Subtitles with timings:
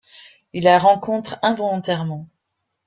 [0.53, 2.27] Il la rencontre involontairement.